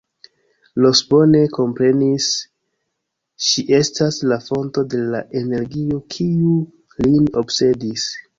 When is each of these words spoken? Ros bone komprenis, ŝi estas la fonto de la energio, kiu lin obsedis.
Ros 0.83 1.01
bone 1.09 1.41
komprenis, 1.57 2.29
ŝi 3.49 3.65
estas 3.81 4.17
la 4.33 4.39
fonto 4.47 4.85
de 4.95 5.03
la 5.17 5.21
energio, 5.43 6.01
kiu 6.17 6.57
lin 7.05 7.31
obsedis. 7.45 8.09